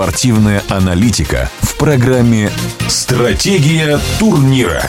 [0.00, 2.48] Спортивная аналитика в программе
[2.88, 4.80] «Стратегия турнира».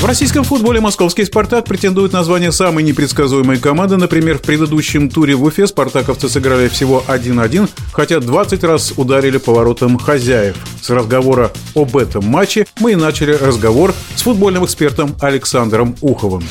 [0.00, 3.96] В российском футболе московский «Спартак» претендует на звание самой непредсказуемой команды.
[3.96, 9.98] Например, в предыдущем туре в Уфе спартаковцы сыграли всего 1-1, хотя 20 раз ударили поворотом
[9.98, 10.56] хозяев.
[10.82, 16.42] С разговора об этом матче мы и начали разговор с футбольным экспертом Александром Уховым.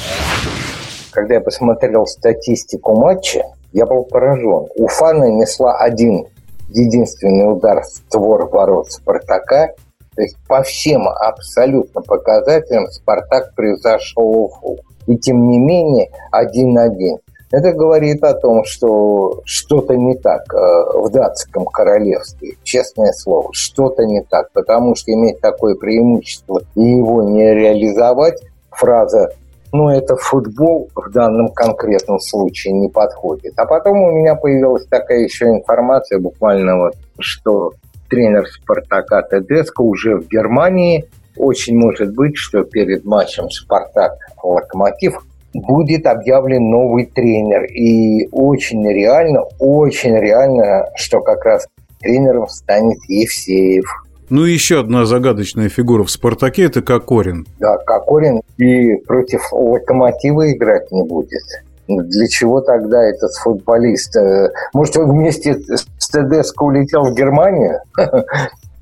[1.12, 3.44] Когда я посмотрел статистику матча,
[3.74, 4.68] я был поражен.
[4.78, 6.28] Уфа нанесла один
[6.76, 9.70] единственный удар в створ ворот «Спартака»,
[10.16, 14.78] то есть по всем абсолютно показателям «Спартак» превзошел Уфу.
[15.08, 17.18] И тем не менее один-один.
[17.52, 20.58] Это говорит о том, что что-то не так э,
[20.98, 22.56] в датском королевстве.
[22.64, 24.52] Честное слово, что-то не так.
[24.52, 29.30] Потому что иметь такое преимущество и его не реализовать, фраза
[29.78, 33.54] ну, это футбол в данном конкретном случае не подходит.
[33.58, 37.72] А потом у меня появилась такая еще информация, буквально вот, что
[38.10, 41.06] тренер «Спартака» Тедеско уже в Германии.
[41.38, 47.66] Очень может быть, что перед матчем «Спартак-Локомотив» будет объявлен новый тренер.
[47.66, 51.68] И очень реально, очень реально, что как раз
[52.00, 53.86] тренером станет Евсеев.
[54.30, 57.46] Ну и еще одна загадочная фигура в «Спартаке»– это Кокорин.
[57.60, 61.44] Да, Кокорин и против «Локомотива» играть не будет.
[61.88, 64.16] Для чего тогда этот футболист?
[64.16, 65.60] Э, может, он вместе
[66.00, 67.80] с ТДСК улетел в Германию?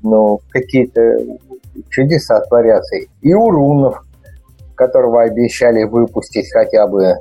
[0.06, 1.16] Ну, какие-то
[1.88, 2.96] чудеса творятся.
[3.22, 4.04] И Урунов,
[4.74, 7.14] которого обещали выпустить хотя бы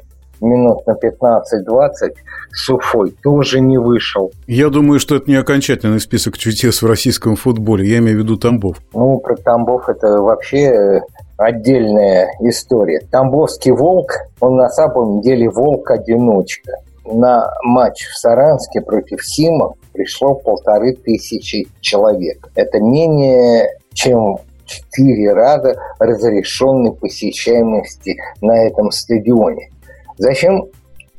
[0.43, 2.13] минут на 15-20
[2.51, 4.31] с Уфой тоже не вышел.
[4.45, 7.87] Я думаю, что это не окончательный список чудес в российском футболе.
[7.87, 8.77] Я имею в виду Тамбов.
[8.93, 11.01] Ну, про Тамбов это вообще
[11.37, 13.01] отдельная история.
[13.11, 16.73] Тамбовский волк, он на самом деле волк-одиночка.
[17.05, 22.49] На матч в Саранске против Сима пришло полторы тысячи человек.
[22.55, 29.69] Это менее чем четыре раза разрешенной посещаемости на этом стадионе.
[30.17, 30.65] Зачем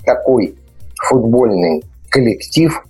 [0.05, 0.55] такой
[0.97, 2.85] футбольный коллектив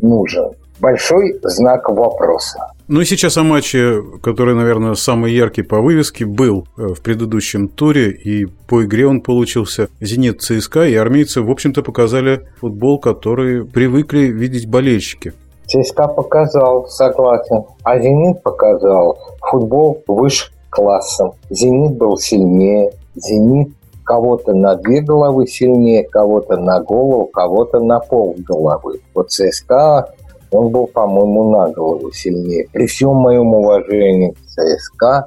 [0.00, 0.52] нужен?
[0.78, 2.58] Большой знак вопроса.
[2.88, 7.68] Ну и сейчас о матче, который, наверное, самый яркий по вывеске, был э, в предыдущем
[7.68, 13.64] туре, и по игре он получился «Зенит ЦСКА», и армейцы, в общем-то, показали футбол, который
[13.64, 15.34] привыкли видеть болельщики.
[15.66, 17.64] ЦСКА показал, согласен.
[17.84, 21.34] А «Зенит» показал футбол выше классом.
[21.48, 22.90] «Зенит» был сильнее.
[23.14, 23.68] «Зенит»
[24.10, 29.00] кого-то на две головы сильнее, кого-то на голову, кого-то на пол головы.
[29.14, 30.12] Вот ЦСКА,
[30.50, 32.66] он был, по-моему, на голову сильнее.
[32.72, 35.26] При всем моем уважении к ЦСКА,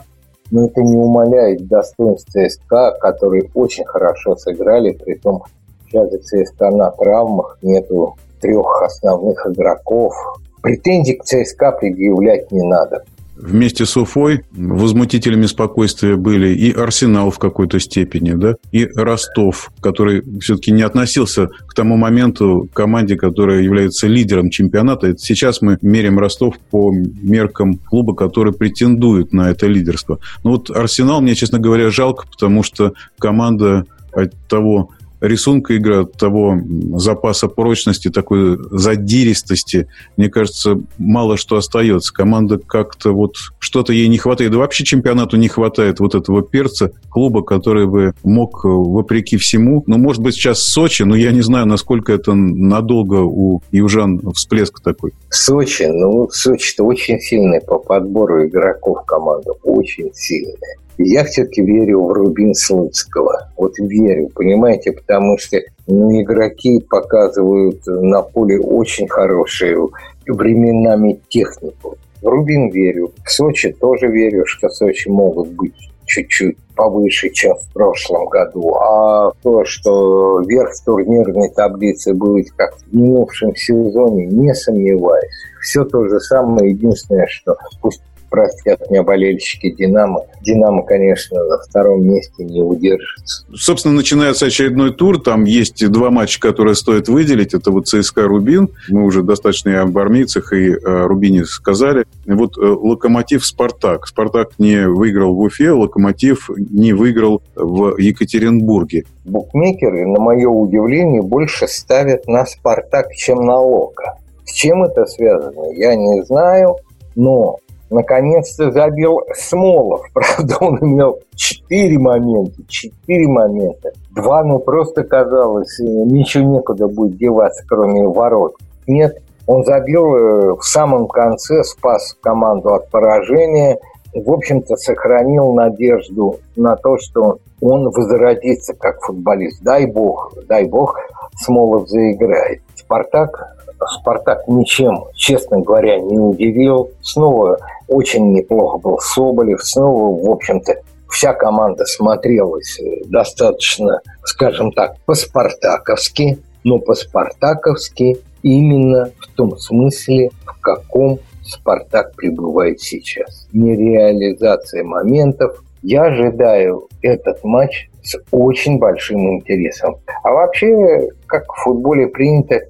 [0.52, 5.44] но это не умаляет достоинств ЦСКА, которые очень хорошо сыграли, при том
[5.88, 10.14] сейчас ЦСКА на травмах, нету трех основных игроков.
[10.62, 13.06] Претензий к ЦСКА предъявлять не надо.
[13.36, 20.24] Вместе с Уфой возмутителями спокойствия были и Арсенал в какой-то степени, да, и Ростов, который
[20.40, 25.18] все-таки не относился к тому моменту к команде, которая является лидером чемпионата.
[25.18, 30.20] Сейчас мы меряем Ростов по меркам клуба, который претендует на это лидерство.
[30.44, 34.92] Но вот Арсенал мне, честно говоря, жалко, потому что команда от того
[35.24, 36.60] рисунка игры, от того
[36.96, 42.14] запаса прочности, такой задиристости, мне кажется, мало что остается.
[42.14, 44.52] Команда как-то вот что-то ей не хватает.
[44.52, 49.98] Да вообще чемпионату не хватает вот этого перца, клуба, который бы мог, вопреки всему, ну,
[49.98, 55.14] может быть, сейчас Сочи, но я не знаю, насколько это надолго у южан всплеск такой.
[55.30, 60.78] Сочи, ну, Сочи-то очень сильный по подбору игроков команда, очень сильная.
[60.98, 63.33] Я все-таки верю в Рубин Слуцкого.
[63.63, 65.57] Вот верю, понимаете, потому что
[65.88, 69.91] ну, игроки показывают на поле очень хорошую
[70.28, 71.97] временами технику.
[72.22, 73.12] В Рубин верю.
[73.25, 75.74] В Сочи тоже верю, что Сочи могут быть
[76.06, 78.75] чуть-чуть повыше, чем в прошлом году.
[78.75, 85.31] А то, что верх турнирной таблицы будет как в минувшем сезоне, не сомневаюсь.
[85.62, 86.71] Все то же самое.
[86.71, 88.01] Единственное, что пусть
[88.33, 90.21] простят меня болельщики «Динамо».
[90.41, 93.45] «Динамо», конечно, на втором месте не удержится.
[93.53, 95.21] Собственно, начинается очередной тур.
[95.21, 97.53] Там есть два матча, которые стоит выделить.
[97.53, 98.69] Это вот ЦСКА «Рубин».
[98.89, 102.06] Мы уже достаточно и об армейцах и о Рубине сказали.
[102.25, 104.07] И вот э, «Локомотив» «Спартак».
[104.07, 109.03] «Спартак» не выиграл в Уфе, «Локомотив» не выиграл в Екатеринбурге.
[109.25, 114.18] Букмекеры, на мое удивление, больше ставят на «Спартак», чем на «Локо».
[114.44, 116.77] С чем это связано, я не знаю,
[117.15, 117.59] но
[117.94, 120.01] наконец-то забил Смолов.
[120.13, 123.92] Правда, он имел четыре момента, четыре момента.
[124.12, 128.56] Два, ну, просто казалось, ничего некуда будет деваться, кроме ворот.
[128.88, 133.80] Нет, Он забил э, в самом конце, спас команду от поражения.
[134.13, 139.63] В общем-то, сохранил надежду на то, что он возродится как футболист.
[139.63, 141.00] Дай бог, дай бог,
[141.38, 142.62] Смолов заиграет.
[142.75, 143.56] Спартак
[143.88, 146.91] Спартак ничем, честно говоря, не удивил.
[147.01, 147.57] Снова
[147.88, 149.62] очень неплохо был Соболев.
[149.63, 150.75] Снова, в общем-то,
[151.09, 160.59] вся команда смотрелась э, достаточно, скажем так, по-спартаковски, но по-спартаковски именно в том смысле, в
[160.59, 163.47] каком Спартак пребывает сейчас.
[163.51, 165.62] Нереализация моментов.
[165.81, 169.97] Я ожидаю этот матч с очень большим интересом.
[170.24, 172.62] А вообще, как в футболе принято,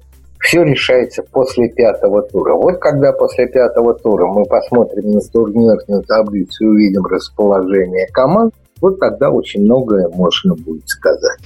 [0.44, 2.54] все решается после пятого тура.
[2.54, 9.00] Вот когда после пятого тура мы посмотрим на турнирную таблицу и увидим расположение команд, вот
[9.00, 11.38] тогда очень многое можно будет сказать.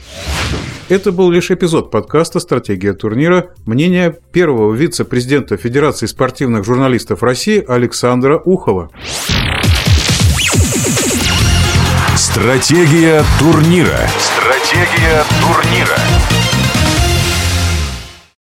[0.88, 3.50] Это был лишь эпизод подкаста «Стратегия турнира».
[3.66, 8.90] Мнение первого вице-президента Федерации спортивных журналистов России Александра Ухова.
[12.16, 14.00] Стратегия турнира.
[14.18, 16.47] Стратегия турнира.